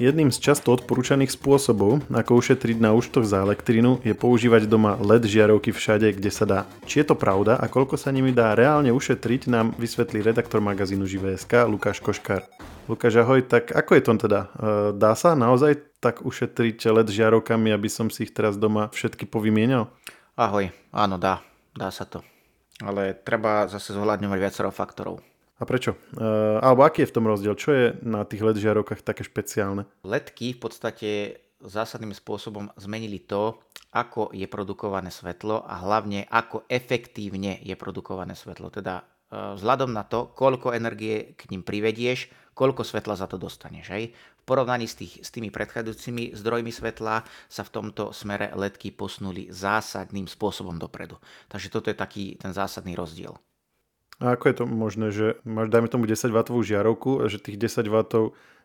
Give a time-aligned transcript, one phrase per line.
[0.00, 5.28] Jedným z často odporúčaných spôsobov, ako ušetriť na účtoch za elektrínu, je používať doma LED
[5.28, 6.60] žiarovky všade, kde sa dá.
[6.88, 11.04] Či je to pravda a koľko sa nimi dá reálne ušetriť, nám vysvetlí redaktor magazínu
[11.04, 12.48] Živé.sk Lukáš Koškár.
[12.88, 14.40] Lukáš, ahoj, tak ako je to teda?
[14.40, 14.48] E,
[14.96, 19.92] dá sa naozaj tak ušetriť LED žiarovkami, aby som si ich teraz doma všetky povymienial?
[20.32, 21.44] Ahoj, áno, dá.
[21.76, 22.24] Dá sa to.
[22.80, 25.20] Ale treba zase zohľadňovať viacero faktorov.
[25.60, 25.92] A prečo?
[26.16, 27.52] Uh, alebo aký je v tom rozdiel?
[27.52, 29.84] Čo je na tých LED žiarovkách také špeciálne?
[30.00, 31.08] LEDky v podstate
[31.60, 33.60] zásadným spôsobom zmenili to,
[33.92, 38.72] ako je produkované svetlo a hlavne ako efektívne je produkované svetlo.
[38.72, 43.92] Teda uh, vzhľadom na to, koľko energie k ním privedieš, koľko svetla za to dostaneš.
[43.92, 44.16] Hej?
[44.16, 47.20] V porovnaní s, tých, s tými predchádzajúcimi zdrojmi svetla
[47.52, 51.20] sa v tomto smere ledky posunuli zásadným spôsobom dopredu.
[51.52, 53.36] Takže toto je taký ten zásadný rozdiel.
[54.20, 57.56] A ako je to možné, že máš, dajme tomu 10 W žiarovku a že tých
[57.56, 57.96] 10 W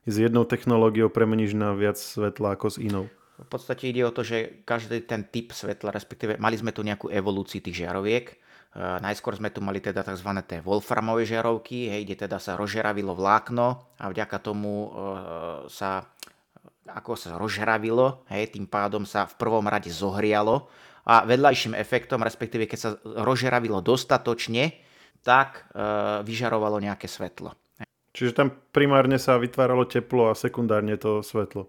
[0.05, 3.07] s jednou technológiou premeníš na viac svetla ako s inou?
[3.35, 7.11] V podstate ide o to, že každý ten typ svetla, respektíve mali sme tu nejakú
[7.11, 8.35] evolúciu tých žiaroviek.
[8.75, 10.27] Uh, najskôr sme tu mali teda tzv.
[10.43, 14.91] tie wolframové žiarovky, hej, kde teda sa rozžeravilo vlákno a vďaka tomu uh,
[15.71, 16.11] sa
[16.85, 20.69] ako sa rozžravilo, hej, tým pádom sa v prvom rade zohrialo
[21.02, 24.84] a vedľajším efektom, respektíve keď sa rozžeravilo dostatočne,
[25.25, 25.81] tak e,
[26.21, 27.57] vyžarovalo nejaké svetlo.
[28.15, 31.67] Čiže tam primárne sa vytváralo teplo a sekundárne to svetlo.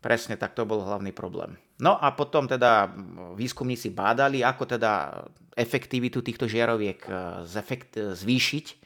[0.00, 1.58] Presne, tak to bol hlavný problém.
[1.82, 2.88] No a potom teda
[3.34, 5.20] výskumníci bádali, ako teda
[5.58, 7.12] efektivitu týchto žiaroviek e,
[7.50, 8.66] zefekt, zvýšiť.
[8.70, 8.76] E,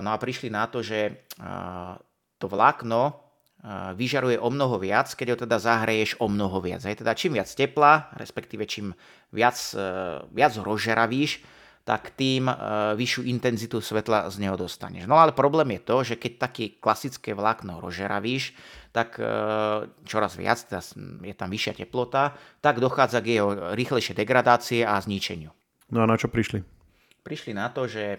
[0.00, 1.26] no a prišli na to, že
[2.36, 3.20] to vlákno
[3.96, 6.86] vyžaruje o mnoho viac, keď ho teda zahreješ o mnoho viac.
[6.86, 8.94] Hej, teda čím viac tepla, respektíve čím
[9.34, 9.58] viac,
[10.30, 11.42] viac ho rozžeravíš,
[11.86, 12.54] tak tým e,
[12.98, 15.06] vyššiu intenzitu svetla z neho dostaneš.
[15.06, 18.58] No ale problém je to, že keď také klasické vlákno rozžeravíš,
[18.90, 19.24] tak e,
[20.02, 20.82] čoraz viac, teda
[21.22, 25.54] je tam vyššia teplota, tak dochádza k jeho rýchlejšej degradácie a zničeniu.
[25.94, 26.66] No a na čo prišli?
[27.22, 28.18] Prišli na to, že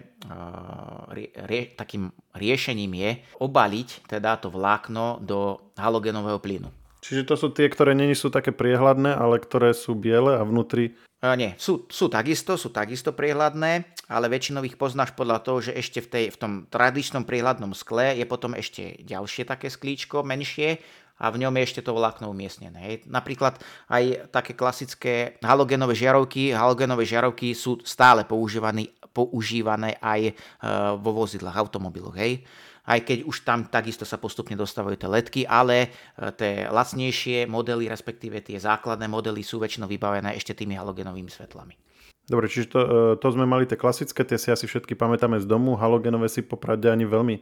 [1.44, 6.72] rie, takým riešením je obaliť teda to vlákno do halogenového plynu.
[7.04, 10.98] Čiže to sú tie, ktoré není sú také priehľadné, ale ktoré sú biele a vnútri
[11.18, 15.74] Uh, nie, sú, sú takisto, sú takisto priehľadné, ale väčšinou ich poznáš podľa toho, že
[15.74, 20.78] ešte v, tej, v tom tradičnom priehľadnom skle je potom ešte ďalšie také sklíčko, menšie,
[21.18, 22.78] a v ňom je ešte to vlákno umiestnené.
[22.78, 22.94] Hej.
[23.10, 23.58] Napríklad
[23.90, 31.58] aj také klasické halogenové žiarovky, halogenové žiarovky sú stále používané, používané aj uh, vo vozidlách,
[31.58, 32.14] automobiloch.
[32.14, 32.46] Hej
[32.88, 35.88] aj keď už tam takisto sa postupne dostávajú tie letky, ale e,
[36.32, 41.76] tie lacnejšie modely, respektíve tie základné modely sú väčšinou vybavené ešte tými halogenovými svetlami.
[42.24, 42.88] Dobre, čiže to, e,
[43.20, 46.88] to sme mali tie klasické, tie si asi všetky pamätáme z domu, halogenové si popravde
[46.88, 47.36] ani veľmi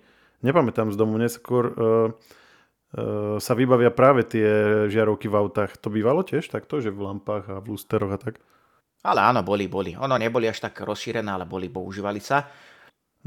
[0.45, 4.47] nepamätám z domu, neskôr uh, uh, sa vybavia práve tie
[4.91, 5.81] žiarovky v autách.
[5.81, 8.43] To bývalo tiež takto, že v lampách a v lusteroch a tak?
[9.07, 9.95] Ale áno, boli, boli.
[9.95, 12.43] Ono neboli až tak rozšírené, ale boli, používali sa.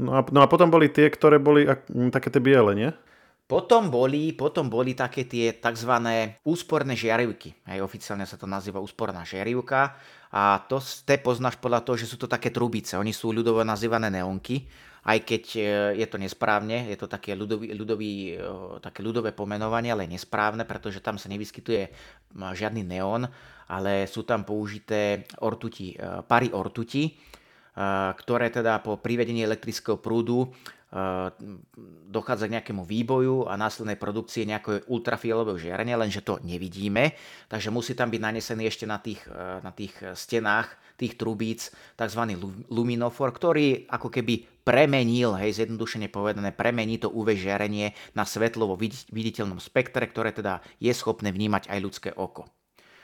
[0.00, 2.90] No a, no a potom boli tie, ktoré boli ak, také tie biele, nie?
[3.50, 5.90] Potom boli, potom boli také tie tzv.
[6.46, 7.50] úsporné žiarivky.
[7.66, 9.98] Aj oficiálne sa to nazýva úsporná žiarivka.
[10.30, 12.94] A to ste poznáš podľa toho, že sú to také trubice.
[12.94, 14.70] Oni sú ľudovo nazývané neonky.
[15.02, 15.60] Aj keď e,
[15.98, 18.44] je to nesprávne, je to také, ľudový, ľudový, e,
[18.84, 21.88] také ľudové pomenovanie, ale nesprávne, pretože tam sa nevyskytuje
[22.36, 23.24] žiadny neon,
[23.66, 27.16] ale sú tam použité ortuti, e, pary ortuti,
[28.16, 30.50] ktoré teda po privedení elektrického prúdu
[32.10, 37.14] dochádza k nejakému výboju a následnej produkcie nejakého ultrafialového žiarenia, lenže to nevidíme,
[37.46, 39.22] takže musí tam byť nanesený ešte na tých,
[39.62, 42.22] na tých stenách tých trubíc tzv.
[42.68, 48.76] luminofor, ktorý ako keby premenil, hej, zjednodušene povedané, premení to UV žiarenie na svetlo vo
[49.08, 52.44] viditeľnom spektre, ktoré teda je schopné vnímať aj ľudské oko.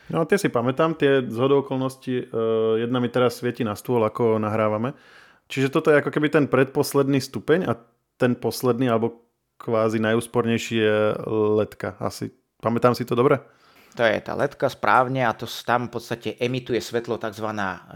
[0.07, 4.39] No tie si pamätám, tie z okolností, uh, jedna mi teraz svieti na stôl, ako
[4.39, 4.95] nahrávame.
[5.47, 7.79] Čiže toto je ako keby ten predposledný stupeň a
[8.19, 9.27] ten posledný, alebo
[9.57, 10.97] kvázi najúspornejší je
[11.59, 11.95] ledka.
[12.03, 12.33] Asi.
[12.59, 13.41] Pamätám si to dobre?
[13.97, 17.49] To je tá ledka správne a to tam v podstate emituje svetlo tzv.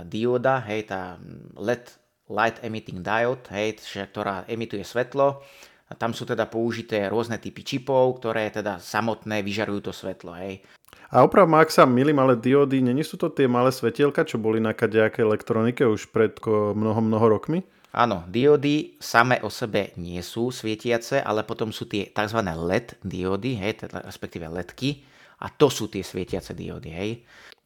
[0.09, 1.21] dioda, hej, tá
[1.61, 1.93] LED
[2.33, 3.77] Light Emitting Diode, hej,
[4.09, 5.45] ktorá emituje svetlo.
[5.91, 10.39] A tam sú teda použité rôzne typy čipov, ktoré teda samotné vyžarujú to svetlo.
[10.39, 10.63] Hej.
[11.11, 14.63] A oprav ak sa milím, ale diódy, není sú to tie malé svetielka, čo boli
[14.63, 17.67] na kadejakej elektronike už pred mnoho, mnoho rokmi?
[17.91, 22.39] Áno, diódy same o sebe nie sú svietiace, ale potom sú tie tzv.
[22.47, 25.03] LED diódy, hej, teda respektíve LEDky,
[25.43, 27.11] a to sú tie svietiace diódy, hej.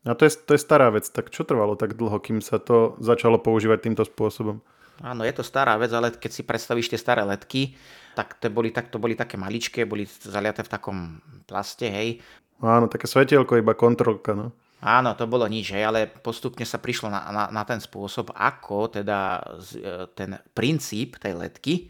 [0.09, 2.97] A to je, to je stará vec, tak čo trvalo tak dlho, kým sa to
[3.05, 4.65] začalo používať týmto spôsobom?
[5.05, 7.77] Áno, je to stará vec, ale keď si predstavíš tie staré letky,
[8.15, 11.19] tak to boli, tak to boli také maličké, boli zaliaté v takom
[11.51, 12.23] plaste, hej.
[12.63, 14.55] Áno, také svetielko, iba kontrolka, no.
[14.85, 19.41] Áno, to bolo nič, ale postupne sa prišlo na, na, na ten spôsob, ako teda
[19.81, 21.85] e, ten princíp tej letky e,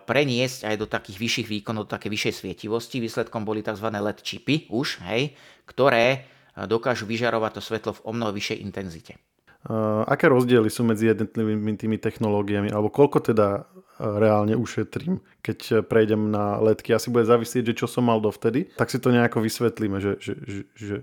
[0.00, 3.04] preniesť aj do takých vyšších výkonov, do také vyššej svietivosti.
[3.04, 3.84] Výsledkom boli tzv.
[3.92, 5.36] LED čipy už, hej,
[5.68, 6.18] ktoré e,
[6.64, 9.20] dokážu vyžarovať to svetlo v o mnoho vyššej intenzite.
[9.60, 13.68] Uh, aké rozdiely sú medzi jednotlivými tými technológiami, alebo koľko teda
[14.00, 16.96] reálne ušetrím, keď prejdem na letky.
[16.96, 20.32] Asi bude závisieť, že čo som mal dovtedy, tak si to nejako vysvetlíme, že, že,
[20.40, 20.94] že, že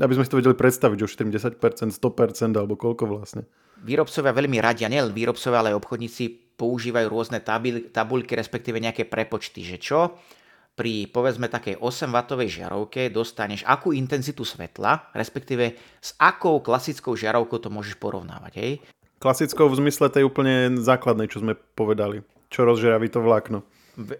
[0.00, 1.60] aby sme si to vedeli predstaviť, že ušetrím 10%,
[1.92, 3.44] 100% alebo koľko vlastne.
[3.84, 6.24] Výrobcovia veľmi radia, nielen výrobcovia, ale aj obchodníci
[6.58, 7.38] používajú rôzne
[7.92, 10.18] tabulky, respektíve nejaké prepočty, že čo
[10.78, 17.66] pri povedzme takej 8W žiarovke dostaneš akú intenzitu svetla, respektíve s akou klasickou žiarovkou to
[17.66, 18.52] môžeš porovnávať.
[18.54, 18.72] Hej?
[19.18, 22.22] Klasickou v zmysle tej úplne základnej, čo sme povedali.
[22.46, 23.66] Čo rozžeraví to vlákno.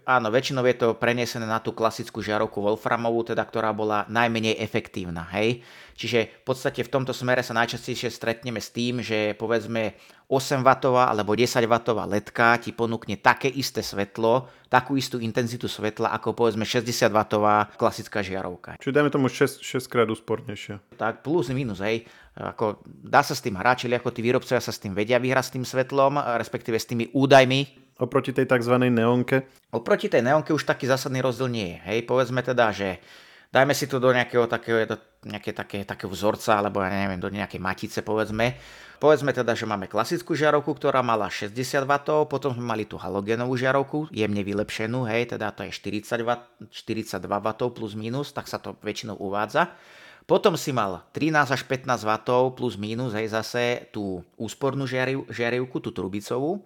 [0.03, 5.23] Áno, väčšinou je to prenesené na tú klasickú žiarovku Wolframovú, teda, ktorá bola najmenej efektívna.
[5.31, 5.63] Hej?
[5.95, 9.95] Čiže v podstate v tomto smere sa najčastejšie stretneme s tým, že povedzme
[10.27, 16.67] 8W alebo 10W ledka ti ponúkne také isté svetlo, takú istú intenzitu svetla ako povedzme
[16.67, 17.39] 60W
[17.79, 18.75] klasická žiarovka.
[18.83, 20.99] Čiže dajme tomu 6, 6 krát úspornejšie.
[20.99, 22.03] Tak plus minus, hej.
[22.35, 25.53] Ako, dá sa s tým hrať, ako tí výrobcovia sa s tým vedia vyhrať s
[25.55, 28.79] tým svetlom, respektíve s tými údajmi, Oproti tej tzv.
[28.79, 29.43] neonke?
[29.75, 31.77] Oproti tej neonke už taký zásadný rozdiel nie je.
[31.83, 33.03] Hej, povedzme teda, že
[33.51, 34.95] dajme si to do nejakého takého, do
[35.27, 38.55] nejaké, také, takého vzorca, alebo ja neviem, do nejakej matice, povedzme.
[39.03, 41.51] Povedzme teda, že máme klasickú žiarovku, ktorá mala 60
[41.83, 41.91] W,
[42.23, 46.31] potom sme mali tú halogénovú žiarovku, jemne vylepšenú, hej, teda to je 40 W,
[46.71, 49.75] 42 W plus minus, tak sa to väčšinou uvádza.
[50.23, 52.11] Potom si mal 13 až 15 W
[52.55, 54.87] plus minus, hej, zase tú úspornú
[55.27, 56.63] žiarivku, tú trubicovú.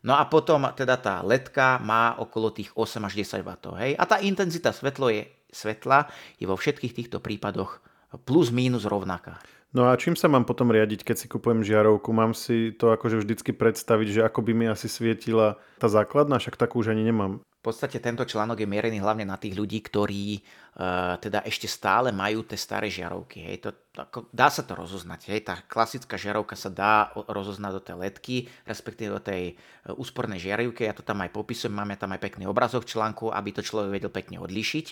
[0.00, 3.50] No a potom teda tá ledka má okolo tých 8 až 10 W.
[3.76, 3.92] Hej?
[4.00, 6.08] A tá intenzita svetlo je, svetla
[6.40, 7.84] je vo všetkých týchto prípadoch
[8.24, 9.38] plus mínus rovnaká.
[9.70, 12.10] No a čím sa mám potom riadiť, keď si kupujem žiarovku?
[12.10, 16.58] Mám si to akože vždycky predstaviť, že ako by mi asi svietila tá základná, však
[16.58, 17.38] takú už ani nemám.
[17.60, 22.08] V podstate tento článok je mierený hlavne na tých ľudí, ktorí uh, teda ešte stále
[22.08, 23.44] majú tie staré žiarovky.
[23.44, 23.68] Hej.
[23.68, 23.70] To,
[24.00, 25.28] ako, dá sa to rozoznať.
[25.28, 25.44] Hej.
[25.44, 30.88] Tá klasická žiarovka sa dá rozoznať do tej ledky, respektíve do tej uh, úspornej žiarovky.
[30.88, 34.08] Ja to tam aj popisujem, máme tam aj pekný obrazok článku, aby to človek vedel
[34.08, 34.86] pekne odlišiť.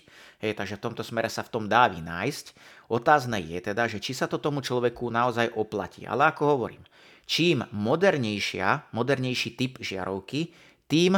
[0.45, 0.53] Hej.
[0.61, 2.53] Takže v tomto smere sa v tom dá vynájsť.
[2.93, 6.05] Otázne je teda, že či sa to tomu človeku naozaj oplatí.
[6.05, 6.85] Ale ako hovorím,
[7.25, 10.53] čím modernejšia, modernejší typ žiarovky,
[10.85, 11.17] tým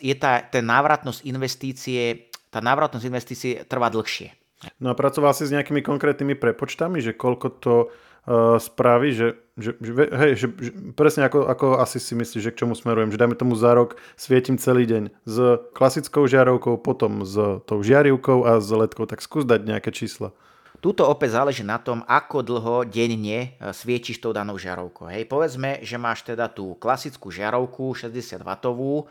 [0.00, 4.32] je tá, tá návratnosť investície, tá návratnosť investície trvá dlhšie.
[4.76, 9.72] No a pracoval si s nejakými konkrétnymi prepočtami, že koľko to uh, spraví, že, že,
[9.80, 13.20] že, hej, že, že presne ako, ako asi si myslíš, že k čomu smerujem, že
[13.20, 15.36] dajme tomu za rok svietim celý deň s
[15.72, 20.36] klasickou žiarovkou, potom s tou žiarivkou a s ledkou, tak skús dať nejaké čísla.
[20.80, 25.12] Tuto opäť záleží na tom, ako dlho denne eh, svietiš tou danou žiarovkou.
[25.12, 29.04] Hej, povedzme, že máš teda tú klasickú žiarovku 60 W,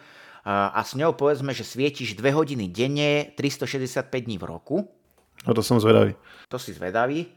[0.49, 4.77] a s ňou povedzme, že svietiš 2 hodiny denne, 365 dní v roku.
[5.45, 6.17] No to som zvedavý.
[6.49, 7.29] To si zvedavý.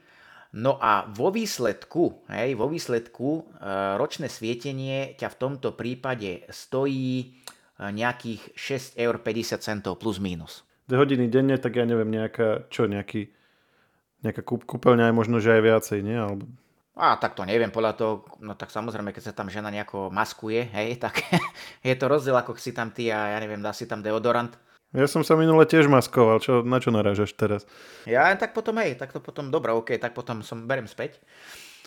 [0.53, 3.43] No a vo výsledku, hej, vo výsledku e,
[3.97, 7.27] ročné svietenie ťa v tomto prípade stojí e,
[7.81, 9.17] nejakých 6,50 eur
[9.97, 10.61] plus minus.
[10.93, 13.33] 2 hodiny denne, tak ja neviem, nejaká, čo, nejaký,
[14.21, 16.21] nejaká kúpeľňa je možno, že aj viacej, nie?
[16.21, 16.45] Alebo
[16.93, 18.13] a tak to neviem, podľa toho,
[18.45, 21.25] no tak samozrejme, keď sa tam žena nejako maskuje, hej, tak
[21.81, 24.53] je to rozdiel, ako si tam ty a ja neviem, dá si tam deodorant.
[24.93, 27.65] Ja som sa minule tiež maskoval, čo, na čo narážaš teraz?
[28.05, 31.17] Ja, tak potom, hej, tak to potom, dobré, ok, tak potom som, berem späť.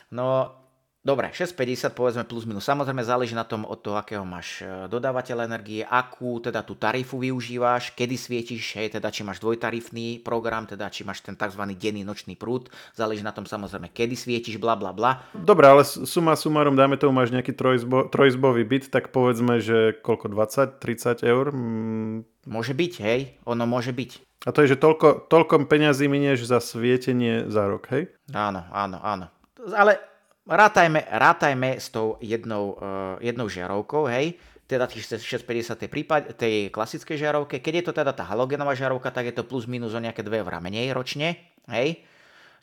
[0.09, 0.57] No,
[1.05, 2.65] Dobre, 6,50 povedzme plus minus.
[2.65, 7.21] Samozrejme záleží na tom od toho, akého máš e, dodávateľa energie, akú teda tú tarifu
[7.21, 11.61] využívaš, kedy svietíš, hej, teda či máš dvojtarifný program, teda či máš ten tzv.
[11.77, 12.73] denný nočný prúd.
[12.97, 15.21] Záleží na tom samozrejme, kedy svietíš, bla bla bla.
[15.37, 20.33] Dobre, ale suma sumarom, dáme tomu, máš nejaký trojizbo, trojizbový byt, tak povedzme, že koľko,
[20.33, 21.53] 20-30 eur?
[21.53, 22.25] Mm.
[22.49, 24.41] Môže byť, hej, ono môže byť.
[24.45, 28.09] A to je, že toľko, toľko peňazí minieš za svietenie za rok, hej?
[28.33, 29.29] Áno, áno, áno.
[29.73, 30.14] Ale
[30.45, 36.69] rátajme, rátajme s tou jednou, uh, jednou žiarovkou, hej, teda tých 650 tej, prípad, tej
[36.73, 37.61] klasickej žiarovke.
[37.61, 40.41] Keď je to teda tá halogenová žiarovka, tak je to plus minus o nejaké 2
[40.41, 41.37] eurá menej ročne,
[41.69, 42.01] hej.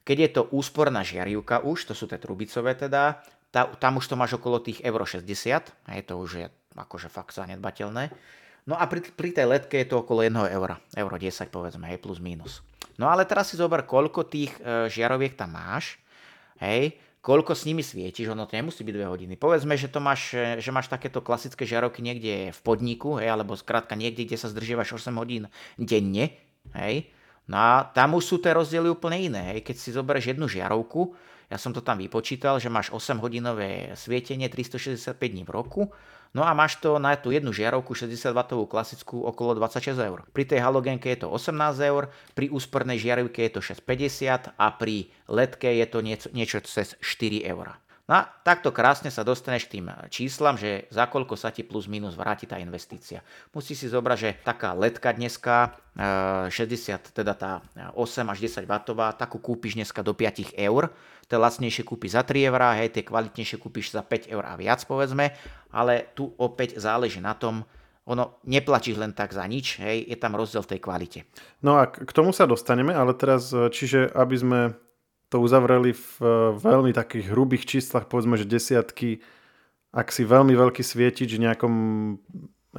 [0.02, 3.22] Keď je to úsporná žiarivka už, to sú tie trubicové teda,
[3.54, 5.30] tá, tam už to máš okolo tých euro 60,
[5.94, 8.10] hej, to už je akože fakt zanedbateľné.
[8.66, 12.02] No a pri, pri tej letke je to okolo 1 eura, euro 10 povedzme, hej,
[12.02, 12.62] plus minus.
[12.98, 15.98] No ale teraz si zober, koľko tých e, žiaroviek tam máš,
[16.62, 19.34] hej, koľko s nimi svietiš, ono to nemusí byť 2 hodiny.
[19.38, 23.94] Povedzme, že, to máš, že máš takéto klasické žiarovky niekde v podniku, hej, alebo skrátka
[23.94, 25.46] niekde, kde sa zdržiavaš 8 hodín
[25.78, 26.34] denne,
[26.74, 27.08] hej,
[27.50, 29.42] No a tam už sú tie rozdiely úplne iné.
[29.54, 29.66] Hej.
[29.66, 31.14] Keď si zoberieš jednu žiarovku,
[31.52, 35.92] ja som to tam vypočítal, že máš 8 hodinové svietenie 365 dní v roku,
[36.32, 40.25] No a máš to na tú jednu žiarovku 60W klasickú okolo 26 eur.
[40.32, 45.12] Pri tej halogénke je to 18 eur, pri úspornej žiarivke je to 6,50 a pri
[45.28, 47.76] ledke je to niečo, niečo cez 4 eur.
[48.12, 51.88] No a takto krásne sa dostaneš k tým číslam, že za koľko sa ti plus
[51.88, 53.25] minus vráti tá investícia.
[53.57, 57.64] Musí si zobrať, že taká ledka dneska, 60, e, teda tá
[57.97, 60.92] 8 až 10 W, takú kúpiš dneska do 5 eur,
[61.25, 64.85] tie lacnejšie kúpiš za 3 eurá, hej, tie kvalitnejšie kúpiš za 5 eur a viac
[64.85, 65.33] povedzme,
[65.73, 67.64] ale tu opäť záleží na tom,
[68.04, 71.25] ono neplačíš len tak za nič, hej, je tam rozdiel v tej kvalite.
[71.64, 74.61] No a k tomu sa dostaneme, ale teraz, e, čiže aby sme
[75.32, 76.28] to uzavreli v eh,
[76.60, 79.24] veľmi takých hrubých číslach, povedzme, že desiatky,
[79.92, 81.74] ak si veľmi veľký svietič v nejakom,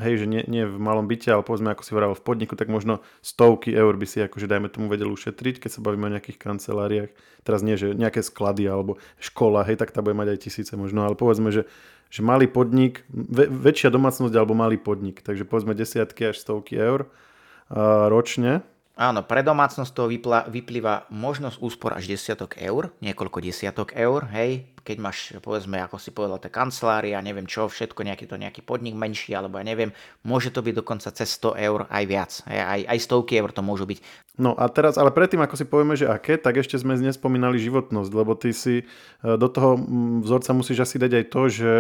[0.02, 2.70] hej, že nie, nie v malom byte, ale povedzme, ako si vravel v podniku, tak
[2.70, 6.42] možno stovky eur by si akože dajme tomu vedel ušetriť, keď sa bavíme o nejakých
[6.42, 7.14] kanceláriách.
[7.46, 11.06] Teraz nie, že nejaké sklady alebo škola, hej, tak tá bude mať aj tisíce možno,
[11.06, 11.70] ale povedzme, že,
[12.10, 13.06] že malý podnik,
[13.50, 19.42] väčšia domácnosť alebo malý podnik, takže povedzme desiatky až stovky eur uh, ročne, Áno, pre
[19.42, 20.06] domácnosť toho
[20.54, 26.14] vyplýva možnosť úspor až desiatok eur, niekoľko desiatok eur, hej, keď máš, povedzme, ako si
[26.14, 29.90] povedal, tie kancelária, neviem čo, všetko, nejaký to nejaký podnik menší, alebo ja neviem,
[30.22, 33.66] môže to byť dokonca cez 100 eur aj viac, hej, aj, aj stovky eur to
[33.66, 33.98] môžu byť.
[34.38, 38.12] No a teraz, ale predtým, ako si povieme, že aké, tak ešte sme nespomínali životnosť,
[38.14, 38.84] lebo ty si e,
[39.26, 39.74] do toho
[40.22, 41.72] vzorca musíš asi dať aj to, že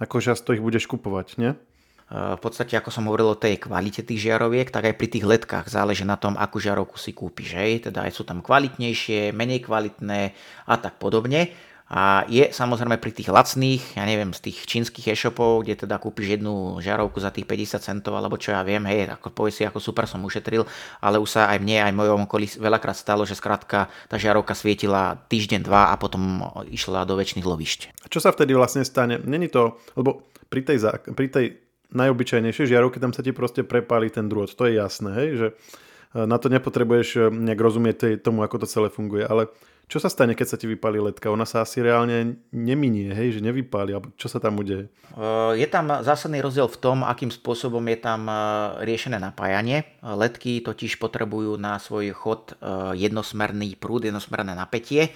[0.00, 1.52] ako často ich budeš kupovať, nie?
[2.10, 5.70] V podstate, ako som hovoril o tej kvalite tých žiaroviek, tak aj pri tých letkách
[5.70, 7.54] záleží na tom, akú žiarovku si kúpiš.
[7.54, 7.86] Hej?
[7.86, 10.34] Teda aj sú tam kvalitnejšie, menej kvalitné
[10.66, 11.54] a tak podobne.
[11.90, 16.38] A je samozrejme pri tých lacných, ja neviem, z tých čínskych e-shopov, kde teda kúpiš
[16.38, 19.82] jednu žiarovku za tých 50 centov, alebo čo ja viem, hej, ako povie si, ako
[19.82, 20.62] super som ušetril,
[21.02, 25.18] ale už sa aj mne, aj mojom okolí veľakrát stalo, že skrátka tá žiarovka svietila
[25.26, 27.80] týždeň, dva a potom išla do väčšných lovišť.
[27.96, 29.18] A čo sa vtedy vlastne stane?
[29.18, 34.30] Není to, lebo pri tej, pri tej najobyčajnejšie žiarovky, tam sa ti proste prepáli ten
[34.30, 34.50] drôt.
[34.50, 35.54] To je jasné, hej, že e,
[36.26, 39.26] na to nepotrebuješ e, nejak rozumieť tomu, ako to celé funguje.
[39.26, 39.50] Ale
[39.90, 41.34] čo sa stane, keď sa ti vypáli ledka?
[41.34, 44.86] Ona sa asi reálne neminie, hej, že nevypáli, alebo čo sa tam udeje?
[44.86, 48.30] E, je tam zásadný rozdiel v tom, akým spôsobom je tam
[48.86, 49.98] riešené napájanie.
[50.00, 52.54] Ledky totiž potrebujú na svoj chod
[52.94, 55.10] jednosmerný prúd, jednosmerné napätie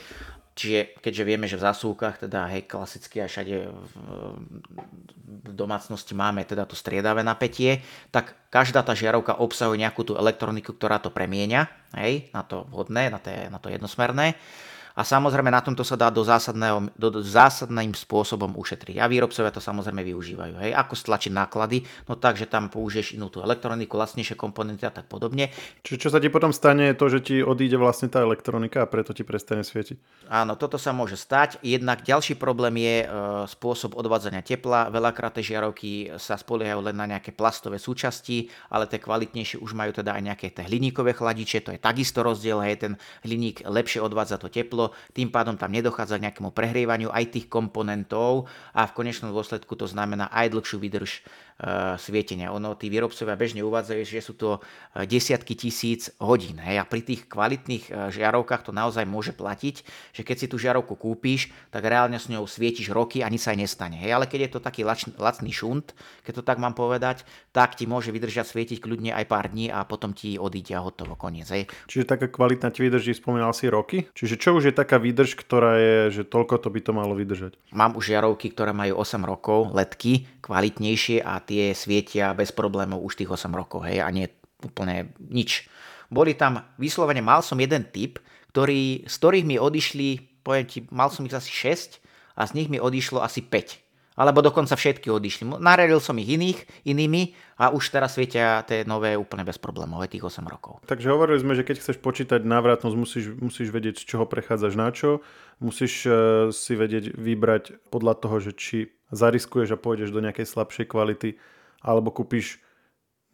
[0.55, 3.95] Čiže keďže vieme, že v zásuvkách, teda hej, klasicky aj všade v,
[5.45, 7.83] v domácnosti máme teda to striedavé napätie,
[8.15, 11.67] tak každá tá žiarovka obsahuje nejakú tú elektroniku, ktorá to premieňa,
[11.99, 14.39] hej, na to vhodné, na, té, na to jednosmerné
[14.95, 19.03] a samozrejme na tomto sa dá do, zásadného, do, do zásadným spôsobom ušetriť.
[19.03, 20.55] A výrobcovia to samozrejme využívajú.
[20.63, 20.71] Hej.
[20.71, 21.83] Ako stlačiť náklady?
[22.07, 25.51] No tak, že tam použiješ inú tú elektroniku, lacnejšie komponenty a tak podobne.
[25.83, 28.91] Čiže čo sa ti potom stane je to, že ti odíde vlastne tá elektronika a
[28.91, 30.31] preto ti prestane svietiť?
[30.31, 31.59] Áno, toto sa môže stať.
[31.67, 33.07] Jednak ďalší problém je e,
[33.51, 34.95] spôsob odvádzania tepla.
[34.95, 39.91] Veľakrát tie žiarovky sa spoliehajú len na nejaké plastové súčasti, ale tie kvalitnejšie už majú
[39.91, 41.67] teda aj nejaké tie hliníkové chladiče.
[41.67, 42.63] To je takisto rozdiel.
[42.63, 42.75] Hej.
[42.79, 42.93] Ten
[43.27, 47.47] hliník lepšie odvádza to teplo teplo, tým pádom tam nedochádza k nejakému prehrievaniu aj tých
[47.49, 51.11] komponentov a v konečnom dôsledku to znamená aj dlhšiu výdrž
[52.03, 52.51] svietenia.
[52.51, 56.59] Ono, tí výrobcovia bežne uvádzajú, že sú to e, desiatky tisíc hodín.
[56.59, 59.77] Hej, a pri tých kvalitných uh, žiarovkách to naozaj môže platiť,
[60.11, 63.55] že keď si tú žiarovku kúpiš, tak reálne s ňou svietiš roky a nič sa
[63.55, 63.97] aj nestane.
[64.03, 64.83] Hej, ale keď je to taký
[65.15, 65.95] lacný šunt,
[66.27, 67.23] keď to tak mám povedať,
[67.55, 71.15] tak ti môže vydržať svietiť kľudne aj pár dní a potom ti odíde a hotovo,
[71.15, 71.47] koniec.
[71.47, 71.71] Hej.
[71.87, 74.11] Čiže taká kvalitná ti vydrží, spomínal si roky?
[74.17, 77.55] Čiže čo už je taká výdrž, ktorá je, že toľko to by to malo vydržať?
[77.71, 83.21] Mám už žiarovky, ktoré majú 8 rokov, letky, kvalitnejšie a tie svietia bez problémov už
[83.21, 84.27] tých 8 rokov, hej, a nie
[84.65, 85.69] úplne nič.
[86.09, 88.19] Boli tam, vyslovene mal som jeden typ,
[88.57, 92.01] ktorý, z ktorých mi odišli, poviem ti, mal som ich asi 6
[92.35, 93.84] a z nich mi odišlo asi 5
[94.15, 95.59] alebo dokonca všetky odišli.
[95.59, 100.15] Naradil som ich iných, inými a už teraz svietia tie nové úplne bez problémov, aj
[100.15, 100.79] tých 8 rokov.
[100.87, 104.89] Takže hovorili sme, že keď chceš počítať návratnosť, musíš, musíš vedieť, z čoho prechádzaš na
[104.95, 105.19] čo.
[105.59, 106.15] Musíš uh,
[106.55, 108.79] si vedieť vybrať podľa toho, že či
[109.11, 111.39] zariskuješ a pôjdeš do nejakej slabšej kvality,
[111.83, 112.63] alebo kúpiš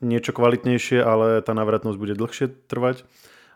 [0.01, 3.05] niečo kvalitnejšie, ale tá návratnosť bude dlhšie trvať.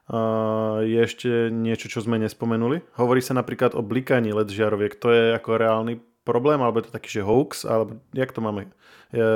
[0.04, 2.84] Uh, je ešte niečo, čo sme nespomenuli.
[3.00, 4.92] Hovorí sa napríklad o blikaní LED žiaroviek.
[5.00, 8.72] To je ako reálny problém, alebo je to taký, že hoax, alebo jak to máme,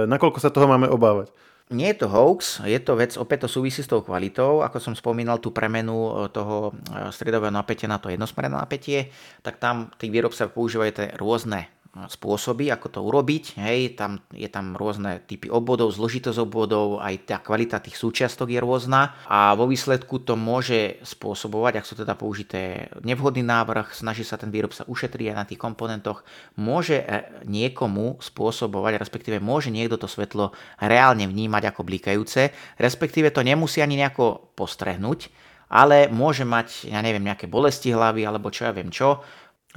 [0.08, 1.30] nakoľko sa toho máme obávať?
[1.68, 4.64] Nie je to hoax, je to vec, opäť to súvisí s tou kvalitou.
[4.64, 9.12] Ako som spomínal tú premenu e, toho e, stredového napätia na to jednosmerné napätie,
[9.44, 11.68] tak tam tí výrobcovia používajú rôzne
[12.06, 13.58] spôsoby, ako to urobiť.
[13.58, 18.62] Hej, tam, je tam rôzne typy obvodov, zložitosť obvodov, aj tá kvalita tých súčiastok je
[18.62, 24.38] rôzna a vo výsledku to môže spôsobovať, ak sú teda použité nevhodný návrh, snaží sa
[24.38, 26.22] ten výrobca ušetriť aj na tých komponentoch,
[26.54, 27.04] môže e,
[27.48, 33.98] niekomu spôsobovať, respektíve môže niekto to svetlo reálne vnímať ako blikajúce, respektíve to nemusí ani
[33.98, 39.20] nejako postrehnúť, ale môže mať, ja neviem, nejaké bolesti hlavy alebo čo ja viem čo,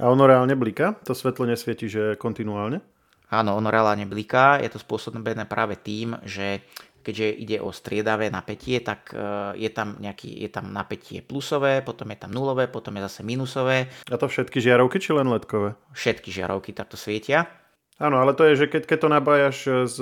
[0.02, 0.98] a ono reálne bliká?
[1.06, 2.82] To svetlo nesvieti, že kontinuálne?
[3.30, 4.58] Áno, ono reálne bliká.
[4.58, 6.66] Je to spôsobené práve tým, že
[7.06, 9.18] keďže ide o striedavé napätie, tak e,
[9.58, 13.90] je tam, nejaký, je tam napätie plusové, potom je tam nulové, potom je zase minusové.
[14.10, 15.74] A to všetky žiarovky či len ledkové?
[15.94, 17.50] Všetky žiarovky takto svietia.
[17.98, 19.58] Áno, ale to je, že keď, keď to nabájaš
[19.90, 19.98] z,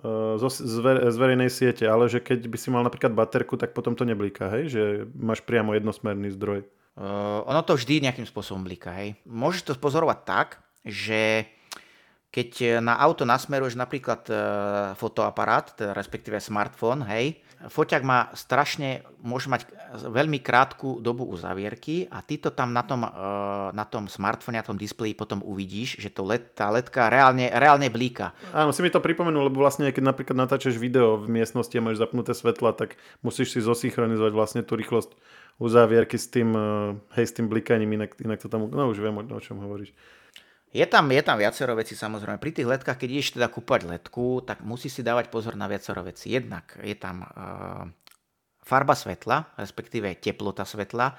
[0.00, 0.74] e, z, z,
[1.12, 4.48] z verejnej siete, ale že keď by si mal napríklad baterku, tak potom to nebliká,
[4.52, 4.72] hej?
[4.72, 6.64] Že máš priamo jednosmerný zdroj.
[6.98, 8.90] Uh, ono to vždy nejakým spôsobom bliká.
[8.98, 9.22] Hej.
[9.22, 10.48] Môžeš to pozorovať tak,
[10.82, 11.46] že
[12.28, 14.36] keď na auto nasmeruješ napríklad uh,
[14.98, 19.66] fotoaparát, teda respektíve smartfón, hej, foťak má strašne, môže mať
[20.06, 24.66] veľmi krátku dobu uzavierky a ty to tam na tom, uh, na tom smartfóne, na
[24.66, 28.30] tom displeji potom uvidíš, že to LED, tá ledka reálne, reálne blíka.
[28.54, 31.98] Áno, si mi to pripomenul, lebo vlastne keď napríklad natáčaš video v miestnosti a máš
[31.98, 32.94] zapnuté svetla, tak
[33.26, 35.10] musíš si zosynchronizovať vlastne tú rýchlosť
[35.58, 39.18] uzávierky s tým, eh, hej, s tým blikaním, inak, inak to tam, no už viem,
[39.18, 39.92] o čom hovoríš.
[40.68, 42.36] Je tam, je tam viacero vecí samozrejme.
[42.36, 46.04] Pri tých letkách, keď ideš teda kúpať letku, tak musí si dávať pozor na viacero
[46.04, 46.36] vecí.
[46.36, 47.88] Jednak je tam uh,
[48.60, 51.16] farba svetla, respektíve teplota svetla.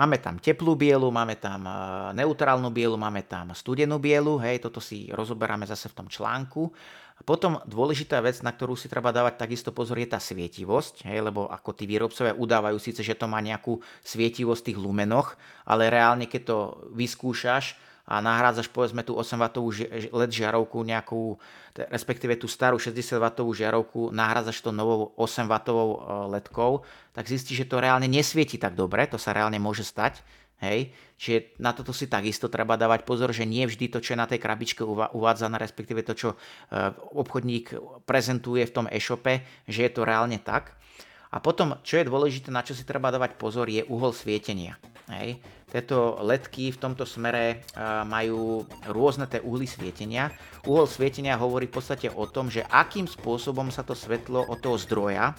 [0.00, 4.80] Máme tam teplú bielu, máme tam uh, neutrálnu bielu, máme tam studenú bielu, hej, toto
[4.80, 6.72] si rozoberáme zase v tom článku.
[7.16, 11.20] A potom dôležitá vec, na ktorú si treba dávať takisto pozor, je tá svietivosť, hej,
[11.20, 15.36] lebo ako tí výrobcovia udávajú síce, že to má nejakú svietivosť v tých lumenoch,
[15.68, 16.58] ale reálne keď to
[16.96, 17.76] vyskúšaš
[18.06, 19.48] a nahrádzaš povedzme tú 8W
[20.12, 21.36] LED žiarovku nejakú,
[21.90, 25.68] respektíve tú starú 60W žiarovku, nahrádzaš to novou 8W
[26.32, 30.24] LEDkou, tak zistíš, že to reálne nesvieti tak dobre, to sa reálne môže stať,
[30.60, 30.92] Hej?
[31.16, 34.28] Čiže na toto si takisto treba dávať pozor, že nie vždy to, čo je na
[34.28, 36.36] tej krabičke uvádzané, respektíve to, čo e,
[37.16, 40.76] obchodník prezentuje v tom e-shope, že je to reálne tak.
[41.30, 44.74] A potom, čo je dôležité, na čo si treba dávať pozor, je uhol svietenia.
[45.10, 45.38] Hej.
[45.70, 47.62] Tieto ledky v tomto smere
[48.06, 50.34] majú rôzne tie uhly svietenia.
[50.66, 54.74] Uhol svietenia hovorí v podstate o tom, že akým spôsobom sa to svetlo od toho
[54.74, 55.34] zdroja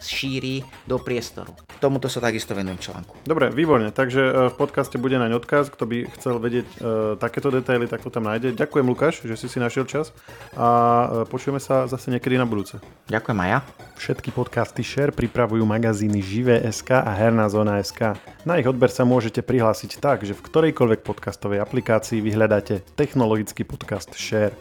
[0.00, 1.52] šíri do priestoru.
[1.76, 3.20] Tomuto sa takisto venujem článku.
[3.28, 3.92] Dobre, výborne.
[3.92, 5.68] Takže e, v podcaste bude naň odkaz.
[5.68, 8.56] Kto by chcel vedieť uh, takéto detaily, tak to tam nájde.
[8.56, 10.12] Ďakujem Lukáš, že si si našiel čas
[10.56, 12.80] a uh, počujeme sa zase niekedy na budúce.
[13.12, 13.58] Ďakujem aj ja.
[14.00, 18.16] Všetky podcasty Share pripravujú magazíny Živé.sk a Herná zóna.sk.
[18.48, 24.12] Na ich odber sa môžete prihlásiť tak, že v ktorejkoľvek podcastovej aplikácii vyhľadáte technologický podcast
[24.16, 24.56] Share.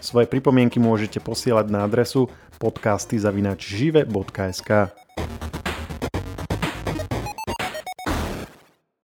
[0.00, 4.70] Svoje pripomienky môžete posielať na adresu podcasty zavináč žive.sk.